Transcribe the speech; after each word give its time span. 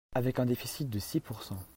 Avec 0.15 0.39
un 0.39 0.47
déficit 0.47 0.89
de 0.89 0.97
six 0.97 1.19
pourcent 1.19 1.63